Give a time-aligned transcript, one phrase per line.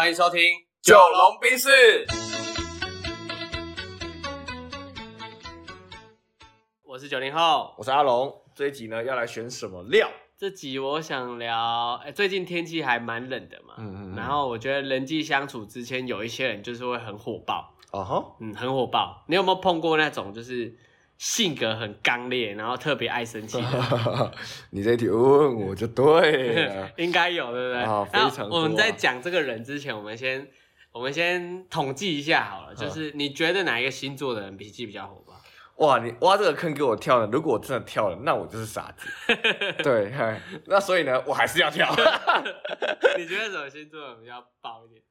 [0.00, 0.40] 欢迎收听
[0.80, 1.68] 《九龙冰室，
[6.82, 7.74] 我是九零后。
[7.76, 8.34] 我是阿龙。
[8.54, 10.08] 这一集呢，要来选什么料？
[10.38, 19.22] 这集我想聊，哎、最近天气还蛮冷的嘛，嗯嗯嗯然后我觉得人际相处之间，有一些人就是会很火爆，哦哈，嗯，很火爆。
[19.28, 20.74] 你有没有碰过那种就是
[21.20, 24.32] 性格很刚烈，然后特别爱生气的？
[24.72, 26.90] 你这题问我就对了。
[26.96, 27.82] 应该有，对不对？
[27.82, 30.48] 啊非那常啊我们在讲这个人之前，我们先
[30.92, 35.34] 我们先统计一下好了，就是你觉得哪一个星座的人脾气比较火爆？
[35.86, 37.26] 哇，你挖这个坑给我跳了。
[37.26, 39.06] 如果我真的跳了，那我就是傻子。
[39.84, 41.86] 对，嗨，那所以呢，我还是要跳。
[43.18, 45.02] 你觉得什么星座比较爆一点？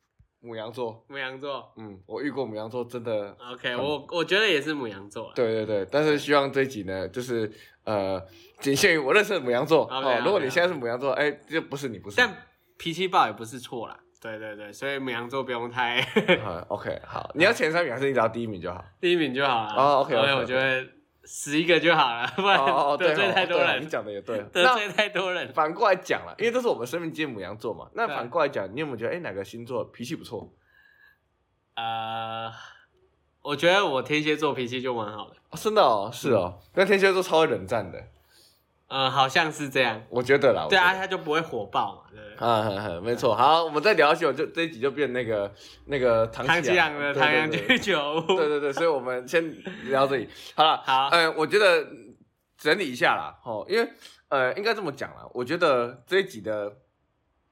[0.42, 1.72] 母羊座，母羊座。
[1.78, 5.34] 嗯，我遇过母羊座，真的，OK，我我觉得也是母羊座啦。
[5.36, 5.88] 对对对。
[5.92, 7.52] 但是希望这一集呢，就是
[7.84, 8.22] 呃，
[8.60, 9.84] 仅限于我认识的母羊座。
[9.84, 12.28] OK，哦，如果 OK，你现在是母羊座，哎，这不是你，不是你。
[12.28, 12.36] 但
[12.78, 14.00] 脾气暴也不是错啦。
[14.22, 16.02] 对对对，所以母羊座不用太
[16.44, 18.84] 好， OK，好，你要前三名还是你只要第一名就好？
[19.00, 19.74] 第一名就好了。
[19.76, 20.86] 哦，OK，OK，OK 所以我觉得
[21.32, 22.58] 十一个就好了，不然
[22.98, 24.40] 得罪哦太多人你，讲的也对。
[24.52, 25.54] 得那罪太多人。
[25.54, 27.88] 反过来讲了，因为这是我们生命界母羊座嘛。
[27.94, 30.52] 那反过来讲，你有没有觉得，哎，哪个星座脾气不错？
[31.76, 32.52] 呃，
[33.44, 35.36] 我觉得我天蝎座脾气就蛮好的。
[35.52, 36.60] 哦真的哦，是哦。
[36.74, 38.04] 那天蝎座超会冷战的，
[38.90, 40.02] 嗯，好像是这样。
[40.10, 40.68] 我觉得啦。
[40.70, 42.48] 对啊，他就不会火爆嘛，对不对？
[42.48, 43.36] 啊，呵呵没错。
[43.36, 45.54] 好，我们再聊下去，我就这一集就变那个
[45.86, 48.36] 那个唐唐吉阳的唐阳对居酒屋。
[48.36, 50.28] 对对对，所以我们先聊这里。
[50.56, 51.88] 好了，好呃，我觉得
[52.58, 53.90] 整理一下啦，哦，因为
[54.30, 56.78] 呃，应该这么讲啦，我觉得这一集的，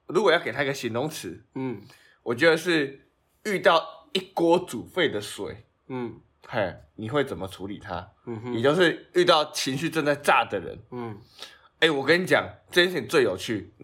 [0.06, 1.80] 如果要给他一个形容词，嗯
[2.24, 3.08] 我觉得是
[3.44, 6.20] 遇到一锅煮沸的水，嗯
[6.50, 7.96] 嘿，你会怎么处理它？
[7.96, 11.14] 也嗯哼就是遇到情绪正在炸的人，嗯，
[11.80, 13.74] 哎，我跟你讲，这件事情最有趣。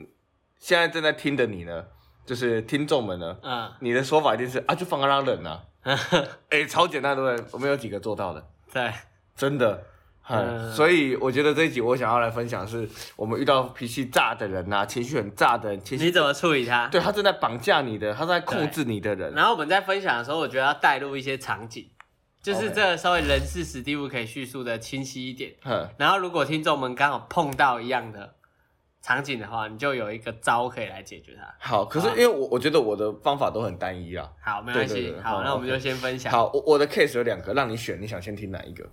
[0.59, 1.85] 现在正在听的你呢，
[2.25, 5.63] 就是听众们呢，嗯你的说法一定是啊，就放他让他冷啊，
[6.49, 7.47] 哎，超简单，对不对？
[7.53, 8.91] 我们有几个做到的，对，
[9.37, 9.85] 真的。
[10.27, 16.89] 嗨，嗯所以我觉得这一集我想要来分享是，我们遇到脾气炸的人呐、情绪很炸的人，情绪你怎么处理他？
[16.89, 19.35] 对他正在绑架你的，他正在控制你的人。
[19.35, 21.87] 然后我们在分享的时候，我觉得要带入一些场景，
[22.45, 25.55] 就是这个稍微人事史蒂夫可以叙述的清晰一点。
[25.63, 28.35] 哼，然后如果听众们刚好碰到一样的
[29.01, 31.55] 场景的话，你就有一个招可以来解决它。
[31.59, 34.31] 好，可是因为我我觉得我的方法都很单一啊。
[34.43, 35.15] 好，没关系。
[35.23, 36.31] 好，那我们就先分享。
[36.31, 38.87] 好，我我的 case 有两个，让你选，你想先听哪一个？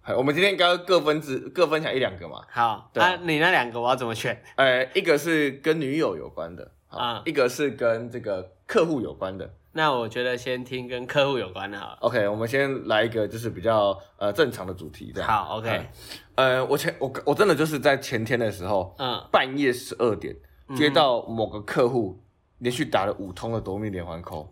[0.00, 2.42] 好，我们今天应该各分支各分享一两个嘛。
[2.50, 4.42] 好，对那、你那两个我要怎么选？
[4.56, 9.52] 呃，一个是跟女友有关的，好啊一个是跟这个客户有关的。
[9.76, 11.98] 那我觉得先听跟客户有关的好了。
[12.00, 15.28] OK，我们先来一个就是比较呃正常的主题，这样。
[15.28, 15.68] 好，OK，
[16.36, 20.34] 嗯呃，我前我我真的就是在前天的时候，嗯，半夜十二点
[20.76, 22.20] 接到某个客户
[22.58, 24.46] 连续打了五通的夺命连环 call，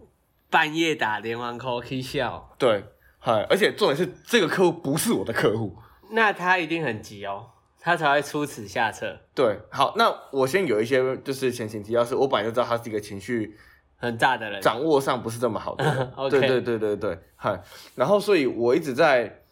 [0.50, 2.84] 半夜打连环 call 可以笑，对，
[3.20, 5.76] 嗨，而且重点是这个客户不是我的客户，
[6.10, 7.46] 那他一定很急哦，
[7.78, 13.56] 他才会出此下策，对，好，那我先有一些就是前情提要，是我本来就知道他是一个情绪
[14.02, 14.60] 很炸的人。
[14.60, 17.58] 掌握上不是这么好的 对对对对对，嗨，
[17.94, 19.42] 然后所以我一直在，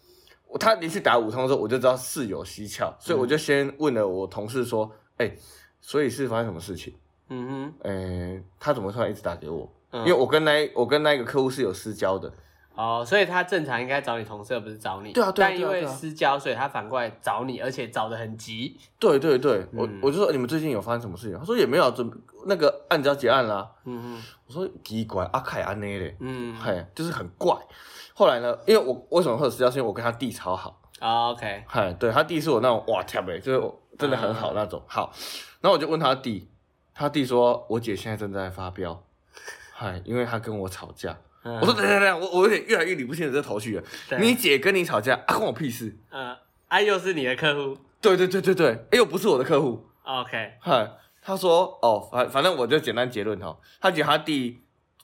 [0.59, 5.33] 他连续打五通的时候，我就知道事有蹊跷，所以我就先问了我同事说，哎、
[5.81, 6.93] 所以是发生什么事情？
[7.29, 9.73] 嗯哼，哎、欸、他怎么突然一直打给我？
[9.93, 12.33] 哼，因为我跟那我跟那个客户是有私交的，
[12.75, 15.13] 哦，所以他正常应该找你同事，而不是找你。
[15.13, 18.79] 对啊对啊但因为私交，所以他反过来找你，而且找的很急。
[18.99, 21.39] 对对对，我嗯我就说你们最近有发生什么事情？
[21.39, 22.11] 他说也没有啊，准
[22.47, 23.71] 那个案子要结案啦。
[23.85, 27.55] 嗯嗯我说奇怪，阿凯阿内嘞，嗯嗯嘿，就是很怪。
[28.15, 34.83] 后来呢，因为我为什么会有私交，是因为我跟他弟超好，哦，OK，嗨，对他弟是我那种哇跳呗，就是真的很好那种。
[34.87, 35.13] 好，
[35.61, 36.49] 然后我就问他弟，
[36.95, 39.03] 他弟说我姐现在正在发飙，
[39.73, 41.19] 嗨，因为他跟我吵架。
[41.43, 43.83] 嗯我说等等下，我我有点越来越理不清楚这头绪了。
[44.19, 45.97] 你姐跟你吵架啊，关我屁事。
[46.11, 46.37] 嗯，
[46.69, 49.87] 啊，又是你的客户对对对对对，哎又不是我的客户。
[50.03, 50.91] ，OK，嗨，
[51.23, 54.63] 他说哦，反反正我就简单结论哈，他觉得他弟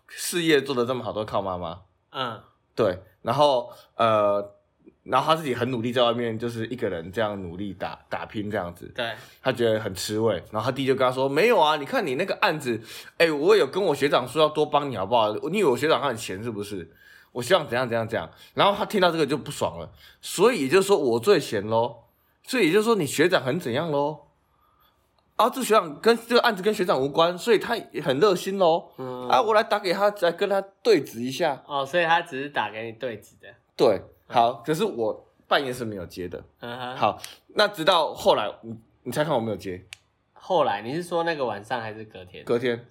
[0.09, 1.81] 事业做的这么好，都靠妈妈。
[2.11, 2.41] 嗯
[2.75, 4.56] 对，然后呃，
[5.09, 10.35] 然后他自己很努力，在外面就是一个人这样努力打打拼这样子，对，他觉得很吃味。
[10.51, 12.81] 然后他弟就跟他说：“没有啊，你看你那个案子，
[13.19, 15.33] 哎，我有跟我学长说要多帮你好不好？
[15.51, 16.91] 你以为我学长很闲是不是？
[17.33, 22.05] 我希望怎样怎样怎样。”然后他听到这个就不爽了，所以也就是说我最闲喽，
[22.43, 24.23] 所以也就是说你学长很怎样喽。
[25.37, 28.89] 啊，这学长跟这个案子跟学长无关，所以他也很热心喽。
[28.97, 31.63] 嗯，啊，我来打给他，来跟他对质一下。
[31.67, 36.43] 哦，所以他只是打给你对质的，对，好，可是我半夜是没有接的。
[36.61, 36.97] 嗯哼。
[36.97, 37.19] 好，
[37.49, 39.85] 那直到后来，你你猜看我没有接，
[40.33, 42.45] 后来你是说那个晚上还是隔天？
[42.45, 42.87] 隔天，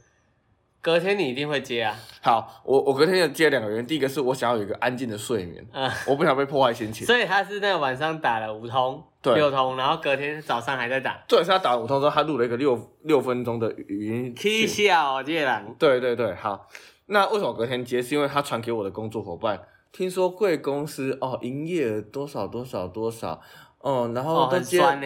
[0.81, 1.97] 隔天你一定会接啊。
[2.21, 7.07] 好，我我隔天就接两个原因，第一个是我想要有一个安静的睡眠，嗯，我不想被破坏心情。
[7.07, 11.23] 所以他是那个晚上打了五通、对六通，然后隔天早上还在打。
[11.27, 14.85] 重点是他打了五通之后，他录了一个六六分钟的语音 K 讯。
[14.85, 16.69] 笑夜郎，对对对，好。
[17.07, 18.01] 那为什么隔天接？
[18.01, 19.59] 是因为他传给我的工作伙伴，
[19.95, 23.39] 听说贵公司哦，营业额多少多少多少，
[23.79, 24.49] 哦，然后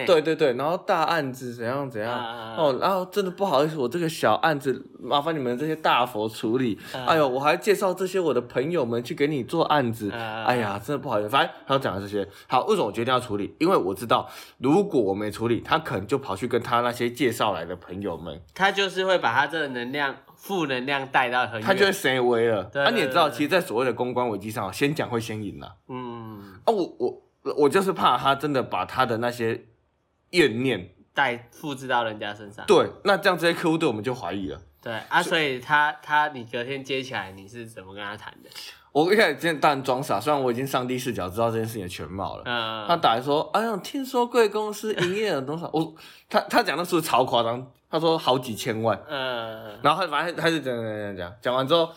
[0.04, 6.76] 对对对，然后大案子怎样怎样，啊哦，然后真的不好意思，我这个小案子麻烦你们这些大佛处理。
[6.92, 10.10] 啊哎呦，我还介绍这些我的朋友们去给你做案子。
[10.10, 12.26] 啊哎呀，真的不好意思，反正他讲的这些。
[12.48, 13.54] 好，为什么我决定要处理？
[13.60, 14.28] 因为我知道，
[14.58, 21.62] 如果我没处理，他可能就跑去跟他那些介绍来的朋友们，他就是会把他这个能量、负能量带到很远。
[21.62, 22.64] 他就会升威了。
[22.64, 25.76] 对啊，你也知道，其实，在所谓的公关危机上，先讲会先赢了。
[25.88, 27.22] 嗯，啊，我我
[27.56, 29.66] 我就是怕他真的把他的那些
[30.30, 32.64] 怨念，带复制到人家身上。
[32.66, 34.60] 对，那这样这些客户对我们就怀疑了。
[34.82, 38.48] 对啊，所以他他你隔天接起来，你是怎么跟他谈的？
[38.92, 42.42] 我一开始今天当然装傻，虽然我已经上帝视角知道这件事情的全貌了。
[42.44, 45.94] 嗯，他打来说：“哎呀，听说贵公司营业额多少？” 我
[46.28, 48.98] 他他讲的数字超夸张，他说好几千万。
[49.08, 51.90] 嗯然后他反正他就讲讲讲讲，讲完之后，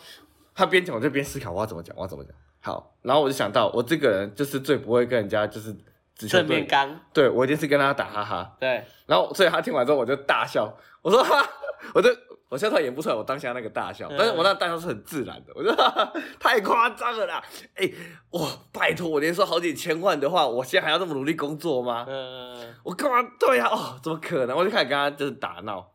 [0.54, 2.32] 他边讲我就边思考我要怎么讲，我要怎么讲。
[2.60, 5.70] 好，然后我就想到，我这个人就是最不会跟人家就是
[6.16, 8.56] 直球正面对，刚对我一定是跟他打哈哈。
[8.58, 11.46] 对，然后所以他听完之后我就大笑，我说哈，
[11.94, 12.08] 我就
[12.54, 17.42] 我现在演不出来我当下那个大笑，嗯但是我那个大笑是很自然的，我就哈 哈太夸张了啦！
[17.74, 17.90] 哎、
[18.30, 22.06] 哇，拜托我连说好几千万的话，我现在还要这么努力工作吗？
[22.08, 23.28] 嗯我干嘛？
[23.40, 24.56] 对呀、哦，怎么可能？
[24.56, 25.90] 我就开始跟他就是打闹，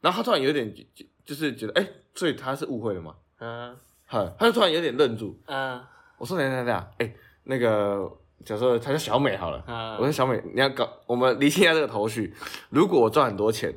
[0.00, 3.16] 然后他突然有点就就就是觉得，哎、所以他是误会了吗？
[3.40, 3.76] 嗯
[4.06, 5.36] 哼，他就突然有点愣住。
[5.46, 5.82] 嗯
[6.16, 7.12] 我说等等一下，哎、
[7.42, 8.08] 那个
[8.44, 12.32] 假设他叫小美好了，嗯，我说小美，你要搞，我们理清一下这个头绪。
[12.70, 13.74] 如果我赚很多钱，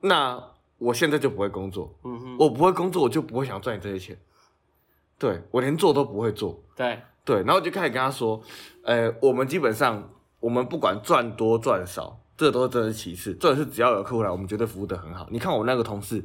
[0.00, 0.42] 那
[0.84, 4.18] 我现在就不会工作，嗯哼，我不会工作，我就不会想赚你这些钱。
[5.18, 8.40] 对我连做都不会做，对，对，然后我就开始跟他说，
[8.82, 10.10] 呃，我们基本上
[10.40, 15.26] 我们不管赚多赚少，这都是真的是其次，重点是只要有客户来，我们绝对服务的很好。
[15.30, 16.22] 你看我那个同事，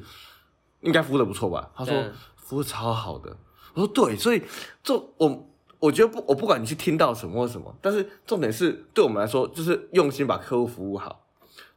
[0.82, 1.72] 应该服务的不错吧？
[1.76, 1.96] 他说
[2.36, 3.38] 服务超好的。
[3.76, 4.42] 我说对，所以
[4.84, 5.48] 这我
[5.80, 11.24] 我觉得不，我不管你去听到什么或什么，但是重点是对我们来说，就是用心把客户服务好。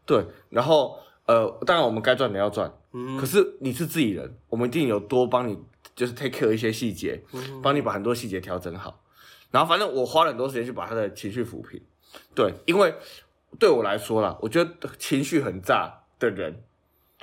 [0.04, 5.58] 对，然后呃，当然我们该赚的要赚，嗯可是你是自己人，我们一定有多帮你，
[5.94, 9.00] 就是 take care 一些细节，嗯帮你把很多细节调整好。
[9.50, 11.80] 然后反正我花了很多时间去把他的情绪抚平。
[12.34, 12.94] 对，因为
[13.58, 16.64] 对我来说啦，我觉得情绪很炸的人，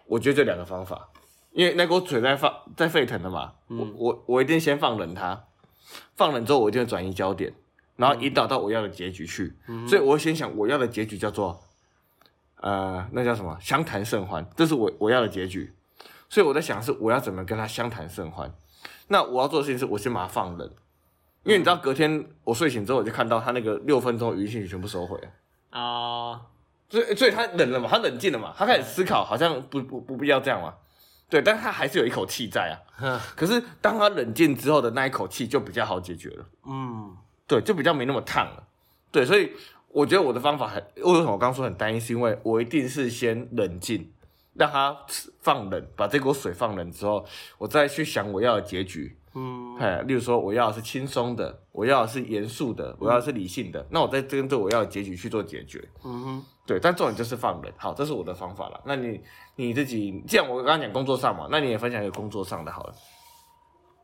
[0.05, 1.09] 我觉得这两个方法，
[1.51, 5.45] 因为那锅水在放在沸腾的嘛，我我我一定先放冷他，
[6.15, 7.53] 放冷之后我一定会转移焦点，
[7.95, 9.55] 然后引导到我要的结局去。
[9.87, 11.59] 所以我会先想我要的结局叫做，
[12.61, 13.57] 呃，那叫什么？
[13.61, 15.73] 相谈甚欢，这是我我要的结局。
[16.29, 18.53] 所以我在想是我要怎么跟他相谈甚欢。
[19.07, 20.69] 那我要做的事情是我先把它放冷，
[21.43, 25.27] 因为你知道隔天我睡醒之后我就看到他那个六分钟的语音信息全部收回了。
[25.71, 26.39] 哦，
[26.89, 30.75] 所以，所以他冷了嘛，他冷静了嘛，他开始思考，好像不不不必要这样嘛，
[31.29, 32.77] 对，但是他还是有一口气在啊。
[32.97, 37.17] 哼 可是当他冷静之后的那一口气就比较好解决了，嗯
[37.47, 38.67] 对，就比较没那么烫了，
[39.11, 39.51] 对，所以
[39.91, 44.11] 我觉得我的方法很，为什么我刚刚说很单一，是因为我一定是先冷静，
[44.53, 44.95] 让他
[45.41, 47.25] 放冷，把这锅水放冷之后，
[47.57, 55.87] 我再去想我要的结局，嗯哎，例如说我要的是轻松的，我要的是严肃的，我要的是理性的，那我再针对我要的结局去做解决。
[56.03, 57.73] 嗯哼，对，但重点就是放冷。
[57.77, 58.79] 好，这是我的方法了。
[58.85, 59.19] 那你
[59.55, 62.93] 你自己，既然我刚刚讲工作上嘛，那你也分享一个工作上的好了。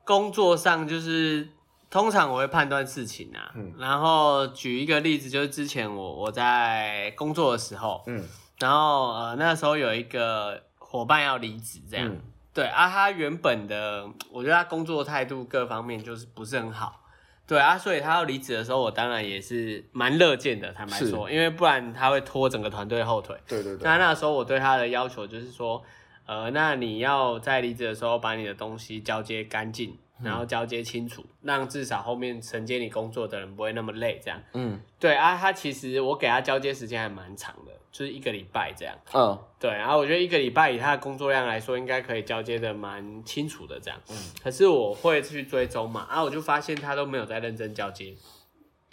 [0.03, 1.47] 工作上就是
[1.95, 3.73] 通常我会判断事情啊，嗯。
[3.79, 8.21] 然后举一个例子，就是之前我我在工作的时候，嗯。
[8.59, 12.21] 然后呃那时候有一个伙伴要离职，这样，嗯。
[12.53, 17.01] 对啊，他原本的我觉得他工作态度各方面就是不是很好。
[17.47, 23.37] 对啊，所以他要离职的时候，我当然也是蛮乐见的，坦白说，因为不然他会拖整个团队后腿。
[23.47, 25.81] 对对对，那那时候我对他的要求就是说，
[26.25, 34.19] 呃，那你要在离职的时候把你的东西交接干净，然后交接清楚，让至少后面承接你工作的人不会那么累。
[34.23, 38.95] 这样，嗯对啊，他其实我给他交接时间还蛮长的，就是一个礼拜这样。
[39.13, 43.99] 嗯对，然后我觉得一个礼拜以他的工作量来说，应该可以交接的蛮清楚的这样。
[44.09, 48.15] 嗯，可是我会去追踪嘛，啊，我就发现他都没有在认真交接，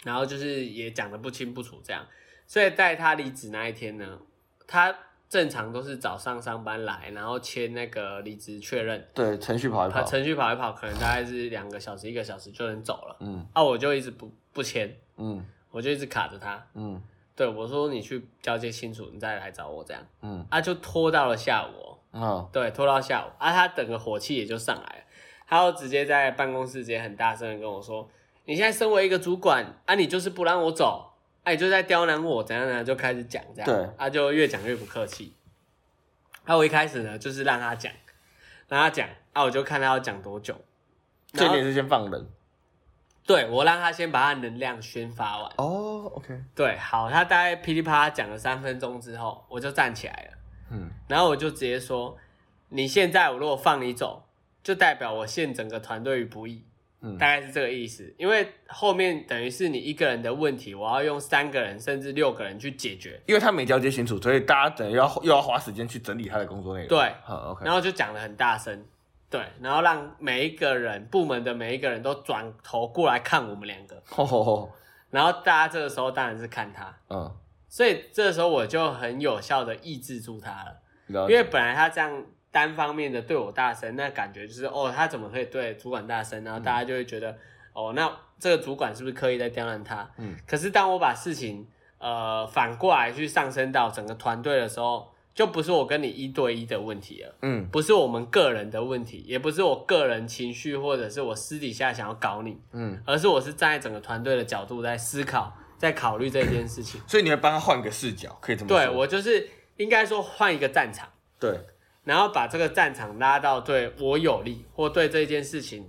[0.03, 2.05] 然后就是也讲的不清不楚这样。
[2.45, 4.19] 所以在他离职那一天呢，
[4.67, 4.93] 他
[5.33, 9.99] 正常都是早上上班来，然后签那个离职确认，对，程序跑一跑。
[9.99, 10.05] 跑。
[10.05, 13.17] 程序跑一跑，可能大概是两个小时、一个小时就能走了。
[13.21, 13.43] 嗯。
[13.51, 15.43] 啊，我就一直不不签，嗯。
[15.71, 16.63] 我就一直卡着他。
[16.75, 17.01] 嗯。
[17.35, 20.45] 对我说：“你去交接清楚，你再来找我这样。”嗯。
[20.51, 25.03] 啊，就拖到了下午哦，啊，对，拖到下午，啊，他整个火气也就上来了，
[25.47, 28.07] 他就直接在办公室直接很大声的跟我说
[28.45, 31.12] ：“你现在身为一个主管，啊，你就是不让我走，
[31.43, 35.35] 啊，你就在刁难我，怎样怎样，就开始讲这样，对啊，就越讲越不客气。
[36.45, 37.91] 啊，我一开始呢就是让他讲，
[38.67, 40.53] 让他讲，啊，我就看他要讲多久，
[41.33, 42.27] 然后这点是先放人。
[43.25, 45.49] 对我让他先把他能量宣发完。
[45.57, 50.37] 哦，OK，对，好，他大概噼里啪啦讲了三分钟之后，我就站起来了，
[50.71, 52.17] 嗯，然后我就直接说
[52.67, 54.27] ：“你现在我如果放你走，
[54.61, 56.65] 就代表我陷整个团队于不义。”
[57.03, 58.11] 嗯大概是这个意思。
[58.17, 63.21] 因为后面等于是你一个人的问题，我要用三个人甚至六个人去解决。
[63.27, 66.89] 因为他没交接清楚，所以大家等于要又要花时间去整理他的工作内容。
[66.89, 68.83] 对，好，OK，然后就讲的很大声，
[69.29, 74.71] 对，然后让每一个人部门的每一个人都转头过来看我们两个，吼吼吼，
[75.09, 77.29] 然后大家这个时候当然是看他，嗯，
[77.67, 80.79] 所以这个时候我就很有效的抑制住他了。
[81.07, 86.43] 了因为本来他这样单方面的对我大声，那感觉就是哦，他怎么可以对主管大声？
[86.43, 87.35] 然后大家就会觉得、
[87.73, 90.07] 哦，那这个主管是不是刻意在刁难他？
[90.19, 90.35] 嗯。
[90.47, 91.67] 可是当我把事情
[91.97, 107.01] 呃反过来去上升到整个团队的时候，就不是我跟你一对一的问题了，嗯不是我们个人的问题，也不是我个人情绪或者是我私底下想要搞你，嗯，而是我是站在整个团队的角度在思考，在考虑这件事情。
[107.07, 108.77] 所以你会帮他换个视角，可以这么说。
[108.77, 111.09] 对我就是应该说换一个战场。
[111.39, 111.59] 对，
[112.03, 115.87] 然后把这个战场拉到对我有利或对这件事情，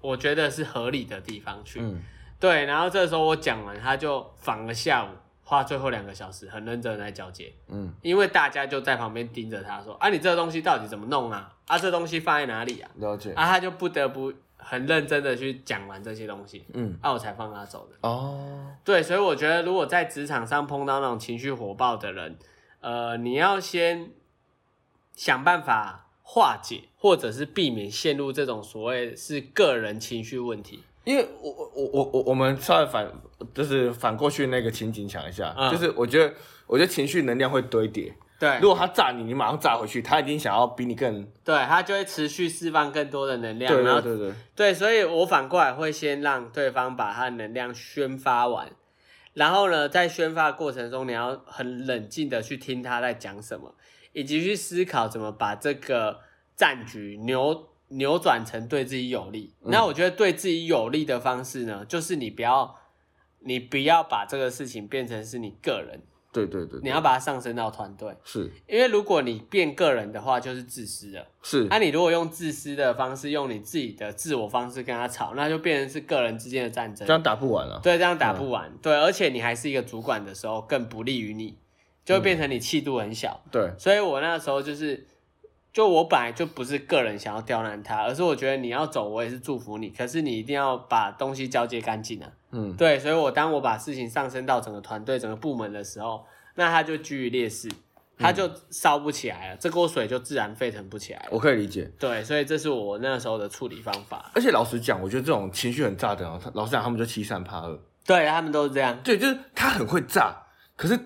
[0.00, 1.80] 我觉得是合理的地方去。
[1.80, 2.00] 嗯
[2.40, 5.08] 对，然后这时候我讲完，他就反而下午
[5.44, 11.54] 花最后两个小时很认真来交接，嗯因为大家就在旁边盯着他说：“啊，你这个东西到底怎么弄啊？
[11.66, 13.32] 啊，这东西放在哪里啊？”了解。
[13.32, 17.96] 啊，他就不得不很认真的去讲完这些东西，嗯啊，我才放他走的。
[18.06, 22.36] 哦，对，所以我觉得如果在职场上碰到那种情绪火爆的人，
[22.80, 24.10] 呃，你要先
[25.14, 30.82] 想办法化解，或者是避免陷入这种所谓是个人情绪问题。
[31.04, 33.06] 因为我我我我我我们稍微反
[33.52, 35.70] 就是反过去那个情景想一下，嗯。
[35.70, 36.34] 就是我觉得
[36.66, 38.58] 我觉得情绪能量会堆叠，对。
[38.62, 48.72] 如果他炸你，你马上炸回去，他已经想要比你更对，他就会持续释放更多的能量，对对对，对，所以我反过来会先让对方把他的能量宣发完，
[49.34, 53.74] 然后呢，在宣发过程中，你要很冷静的去听他在讲什么，
[54.14, 56.20] 以及去思考怎么把这个
[56.56, 59.52] 战局扭扭转成对自己有利。
[59.60, 62.74] 那我觉得对自己有利的方式呢，就是你不要
[63.40, 66.00] 你不要把这个事情变成是你个人，
[66.32, 71.26] 对对对，你要把它上升到团队，是因为如果你变个人的话，就是自私的。
[71.42, 77.12] 是那、你如果用自私的方式，用你自己的自我方式跟他吵，那就变成是个人之间的战争这。
[77.12, 77.78] 样打不完了。
[77.82, 78.72] 对，这样打不完。
[78.80, 81.58] 对，而且你还是一个主管的时候，更不利于你，
[82.04, 83.40] 就会变成你气度很小。
[83.50, 85.06] 对，所以我那时候就是，
[85.72, 89.88] 就我本来就不是个人想要刁难他，而是我觉得你要走，我也是祝福你。
[89.90, 92.30] 可是你一定要把东西交接干净啊。
[92.52, 97.68] 嗯对，所以我当我把事情上升到整个团队、整个部门的时候，那他就居于劣势，
[98.16, 101.28] 他就烧不起来了，这锅水就自然沸腾不起来了。
[101.32, 101.90] 我可以理解。
[101.98, 104.30] 对，所以这是我那时候的处理方法。
[104.34, 107.76] 而且老实讲，我觉得这种情绪很炸的人，老实讲，他们就欺善怕恶。
[108.06, 108.96] 对他们都是这样。
[109.02, 110.36] 对，就是他很会炸，
[110.76, 110.96] 可是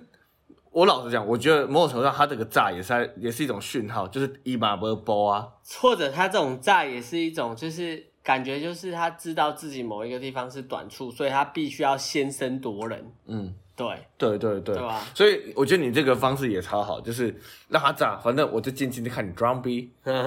[0.79, 5.49] 我老实讲，我觉得某种程度上，他这个炸也是在也是一种讯号，就是一马不波啊。
[5.81, 13.13] 或者他这种炸也是一种，就是感觉就是他知道自己某一个地方是短处，所以他必须要先声夺人。
[13.27, 15.05] 嗯，对，对对对，对吧？
[15.13, 17.35] 所以我觉得你这个方式也超好，就是
[17.69, 19.91] 让他炸，反正我就静静的看你 drum B。
[20.05, 20.21] 对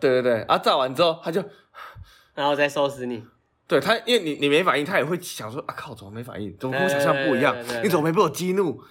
[0.00, 1.44] 对对，啊，炸完之后他就
[2.34, 3.22] 然后再收拾你。
[3.68, 6.56] 对他，因为你你没反应，他也会想说啊靠，怎么没反应？
[6.58, 7.82] 怎么跟我想象不一样对对对对？
[7.82, 8.82] 你怎么没被我激怒？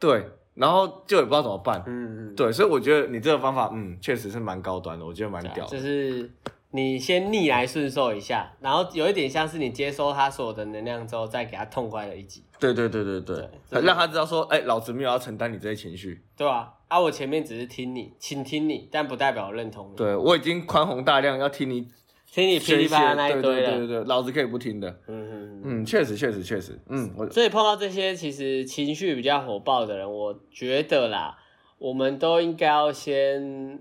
[0.00, 1.80] 对，然后就也不知道怎么办。
[1.86, 5.70] 嗯嗯，对，所以我觉得你这个方法，嗯，确实是蛮高端的，我觉得蛮屌的。
[5.70, 6.28] 就是
[6.70, 16.24] 你先逆来顺受一下，然后有一点像是你接收他所有的能量之后，再给他痛快的一击，对对对对对对，让他知道说，哎、老子没有要承担你这些情绪。
[16.36, 16.72] 对啊？
[16.88, 19.96] 啊，我前面只是听你，倾听你，但不代表我认同你。
[19.96, 21.86] 对我已经宽宏大量，要听你
[22.32, 23.70] 听你噼里，啪啦那一对堆了。
[23.70, 24.88] 对对对对，老子可以不听的。
[25.06, 25.82] 嗯嗯嗯。
[25.82, 31.38] 嗯，确实确实确实，嗯，我所以碰到这些其实情绪比较火爆的人，我觉得啦，
[31.78, 33.80] 我们都应该要先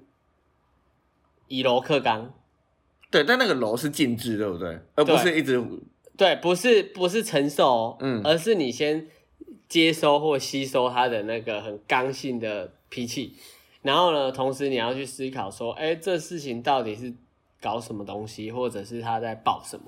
[1.47, 2.33] 以柔克刚。
[3.11, 4.79] 对，但那个柔是静置，对不对？
[4.95, 5.59] 而不是一直
[6.15, 9.07] 对，不是不是承受哦，嗯而是你先
[9.67, 13.35] 接收或吸收他的那个很刚性的脾气，
[13.81, 17.13] 然后呢，同时你要去思考说，哎，这事情到底是
[17.61, 19.85] 搞什么东西，或者是他在爆什么，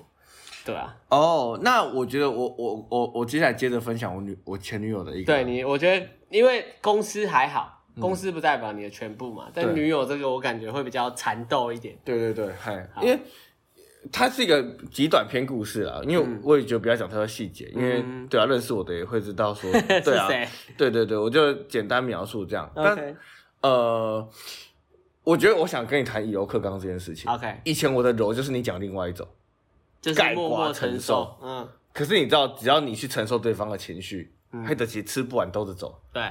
[0.64, 1.58] 对啊，哦。
[1.62, 9.48] 那我觉得我我我我接下来接着分享我女我前女友的一个，对你，我觉得因为公司还好，公司不代表你的全部嘛。
[9.52, 11.96] 但女友这个我感觉会比较缠斗一点。
[12.04, 13.18] 对对对，嗨，因为
[14.10, 19.70] 它是一个极短篇故事啊，因为我也觉得不要讲太多细节，因为嗯对啊，认识我的也会知道说，
[20.02, 20.28] 对啊，
[20.76, 22.70] 对对对，我就简单描述这样。
[22.74, 23.16] 但
[23.60, 24.28] 呃，
[25.22, 27.30] 我觉得我想跟你谈以柔克刚这件事情。
[27.30, 29.24] OK，以前我的柔就是你讲另外一种，
[30.02, 31.06] 就是默默承承受。
[31.14, 31.38] 受。
[31.40, 34.34] 嗯，可是你知道，只要你去承受对方的情绪，
[34.66, 35.98] 黑德奇吃不完兜着走。
[36.12, 36.30] 对，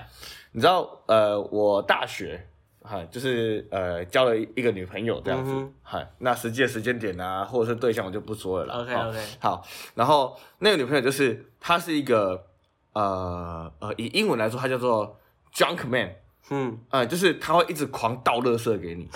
[0.51, 2.47] 你知道，呃，我大学，
[2.83, 5.51] 哈，就是呃交了一个女朋友这样子
[5.81, 8.65] 嗨、那实际的时间点啊，或者是对象我就不说了。
[8.65, 8.81] 啦。
[8.81, 12.47] OK 好 OK，好，然后那个女朋友就是她是一个
[12.93, 15.17] 呃呃，以英文来说，她叫做
[15.53, 16.15] junk man，
[16.49, 16.77] 嗯。
[16.89, 19.07] 呃，就是她会一直狂倒垃圾给你，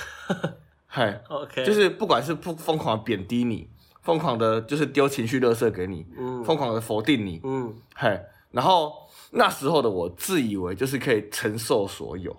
[0.88, 3.70] 嗨，，OK，就是不管是不疯狂贬低你，
[4.06, 6.44] 疯狂的就是丢情绪垃圾给你，嗯。
[6.44, 7.76] 疯狂的否定你，嗯。
[7.96, 8.22] 嘿，
[8.52, 8.94] 然后
[9.32, 12.34] 那时候的我自以为就是可以承受所有，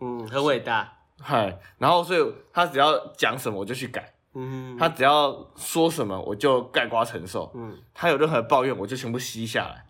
[0.00, 0.96] 嗯，很伟大。
[1.20, 4.76] 嗨，然后所以他只要讲什么我就去改，嗯。
[4.78, 7.76] 他只要说什么我就盖瓜承受，嗯。
[7.92, 9.84] 他有任何抱怨我就全部吸下来。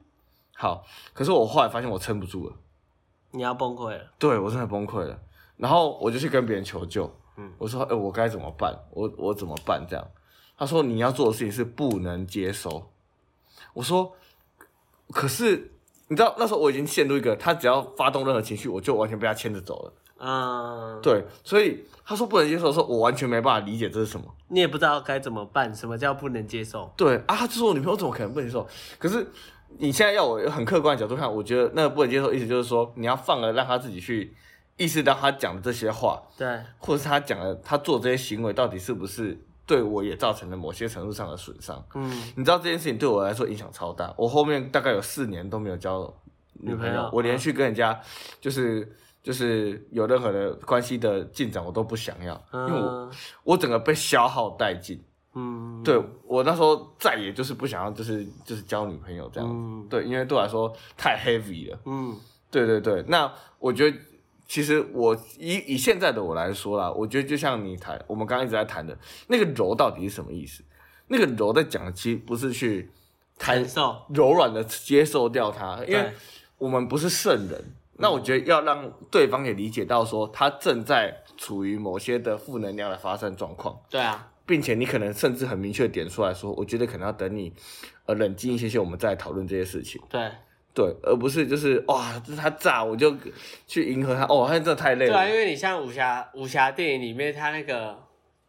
[0.57, 0.85] 好，
[1.15, 2.57] 可是我后来发现我撑不住了，
[3.31, 4.05] 你要崩溃了。
[4.19, 5.17] 对我真的崩溃了，
[5.57, 7.53] 然后我就去跟别人求救，嗯。
[7.57, 8.77] 我说，哎、我该怎么办？
[8.91, 9.87] 我我怎么办？
[9.89, 10.05] 这样，
[10.61, 12.91] 他说你要做的事情是不能接收。
[13.73, 14.15] 我说，
[15.11, 15.73] 可是
[16.09, 19.93] 你知道那时候我已经陷入一个，他只要发动任何情绪，我就完全被他牵着走了。
[20.19, 24.27] 嗯，对，所以他说不能接受的时候，我完全没办法理解这是什么。
[24.49, 25.75] 你也不知道该怎么办。
[25.75, 26.93] 什么叫不能接受？
[26.95, 28.69] 对啊，他就说我女朋友怎么可能不能接受？
[28.99, 29.27] 可是
[29.79, 34.37] 你现在要我很客观的角度看，我觉得那个不能接受，意思就是说你要放了让他自己去
[34.77, 39.41] 意识到他讲的这些话，对，或者是他讲的他做这些行为到底是不是
[39.71, 41.81] 对我也造成了某些程度上的损伤。
[41.95, 46.13] 嗯你知道这件事情对我来说影响超大，我后面大概有四年都没有交
[46.55, 48.01] 女朋友，我连续跟人家
[48.41, 48.97] 就是。
[49.23, 53.11] 就是有任何的关系的进展，我都不想要，因为我嗯
[53.45, 54.99] 我整个被消耗殆尽。
[55.35, 59.55] 嗯，对我那时候再也就是不想要，就是就是交女朋友这样子。
[59.55, 61.79] 嗯对，因为对我来说太 heavy 了。
[61.85, 62.17] 嗯
[62.51, 63.99] 对对对，那我觉得
[64.51, 70.65] 其实我以以现在的我来说啦，我觉得就像你谈，我们刚刚一直在谈的那个柔到底是什么意思？
[71.07, 72.91] 那个柔在讲的其实不是去
[73.39, 74.03] 承受。
[74.13, 76.13] 柔软的接受掉它，因为
[76.59, 77.65] 我们不是圣人。
[77.99, 83.79] 那我觉得要让对方也理解到说，他正在处于某些的负能量的发生状况。
[83.89, 87.53] 对啊，并且你可能甚至很明确点出来说，我觉得可能要等你，
[88.07, 90.03] 呃，冷静一些些，我们再讨论这些事情。
[90.09, 90.29] 对
[90.73, 93.17] 对，而不是就是哇，这是他炸，我就
[93.67, 94.25] 去迎合他。
[94.25, 97.99] 哦，他真的太累了对啊，因为你像武侠武侠电影里面，他那个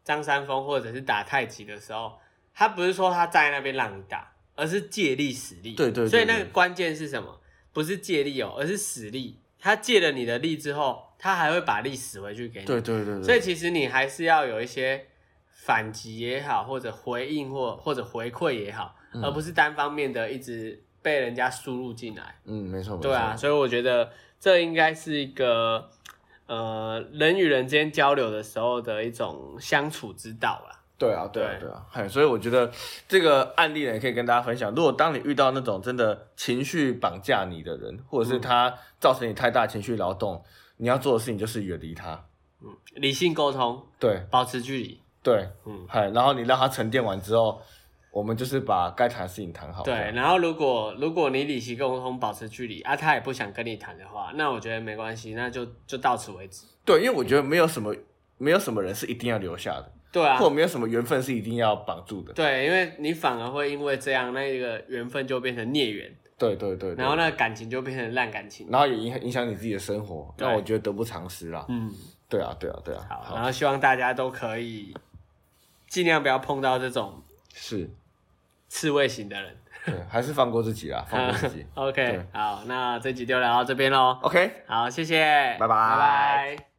[0.04, 2.14] 张三丰或者是打太极的时候，
[2.54, 5.74] 他不是说他站在那边让你打，而是借力使力。
[5.74, 7.40] 对对对所以那个对关键是什么？
[7.74, 9.38] 不是借力哦，而是使力。
[9.60, 12.66] 他借了你的力之后，他还会把力使回去给你。
[12.66, 15.06] 对对对对，所以其实你还是要有一些
[15.48, 22.40] 反击也好，或者回应或或者回馈也好，嗯而不是单方面的一直被人家输入进来。
[22.46, 23.10] 嗯，没错没错。
[23.10, 25.90] 对啊，所以我觉得这应该是一个
[26.48, 30.78] 呃人与人之间交流的时候的一种相处之道啦。
[30.98, 32.72] 对啊，对啊，对对啊，嗨，所以我觉得
[33.08, 34.72] 这个案例呢，也可以跟大家分享。
[34.76, 40.44] 如果当你遇到那种真的情绪绑架你的人，或者是他造成你太大情绪劳动，
[40.78, 42.14] 你要做的事情就是远离他。
[42.64, 45.02] 嗯理性沟通，对保持距离。
[45.24, 47.60] 对，嗯嗨，然后你让他沉淀完之后，
[48.12, 49.84] 我们就是把该谈的事情谈好。
[49.84, 56.66] 对，然后如果如果你理性沟通，保持距离啊，他也不想跟你谈的话，那我觉得没关系，那就就到此为止。
[56.84, 57.96] 对，因为我觉得没有什么
[58.38, 62.34] 没有什么人是一定要留下的，对啊或，者没有什么缘分是一定要绑住的。
[62.34, 68.68] 对，因为你反而会因为这样，那个缘分就变成孽缘，对对对对然后那个感情就变成烂感情。
[68.70, 71.66] 然后也影响影响你自己的生活，对那我觉得得不偿失啦。
[71.70, 71.90] 嗯，
[72.28, 73.08] 对啊，对啊，对啊。
[73.08, 74.94] 好，然后希望大家都可以
[75.88, 77.22] 尽量不要碰到这种
[77.54, 77.90] 是，
[78.72, 79.58] 刺猬型的人。
[79.86, 81.66] 对，还是放过自己啦，放过自己。
[81.76, 84.18] OK，好，那这集就聊到这边喽。
[84.22, 84.64] OK。
[84.66, 85.20] 好，谢谢，
[85.60, 86.66] 拜拜拜拜。